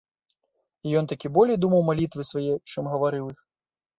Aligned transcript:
І 0.85 0.93
ён 1.01 1.05
такі 1.11 1.27
болей 1.35 1.57
думаў 1.65 1.85
малітвы 1.89 2.23
свае, 2.31 2.55
чым 2.71 2.83
гаварыў 2.95 3.31
іх. 3.37 3.47